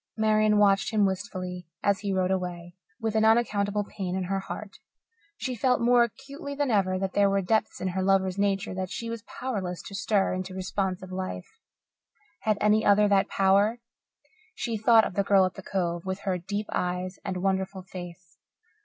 Marian 0.17 0.57
watched 0.57 0.91
him 0.91 1.05
wistfully 1.05 1.67
as 1.83 1.99
he 1.99 2.11
rode 2.11 2.31
away, 2.31 2.73
with 2.99 3.13
an 3.13 3.23
unaccountable 3.23 3.83
pain 3.83 4.15
in 4.15 4.23
her 4.23 4.39
heart. 4.39 4.79
She 5.37 5.53
felt 5.53 5.79
more 5.79 6.01
acutely 6.03 6.55
than 6.55 6.71
ever 6.71 6.97
that 6.97 7.13
there 7.13 7.29
were 7.29 7.43
depths 7.43 7.79
in 7.79 7.89
her 7.89 8.01
lover's 8.01 8.35
nature 8.35 8.73
that 8.73 8.89
she 8.89 9.11
was 9.11 9.21
powerless 9.21 9.83
to 9.83 9.93
stir 9.93 10.33
into 10.33 10.55
responsive 10.55 11.11
life. 11.11 11.59
Had 12.39 12.57
any 12.59 12.83
other 12.83 13.07
that 13.09 13.29
power? 13.29 13.77
She 14.55 14.75
thought 14.75 15.05
of 15.05 15.13
the 15.13 15.23
girl 15.23 15.45
at 15.45 15.53
the 15.53 15.61
Cove, 15.61 16.03
with 16.03 16.21
her 16.21 16.39
deep 16.39 16.65
eyes 16.73 17.19
and 17.23 17.37
wonderful 17.37 17.83
face. 17.83 18.39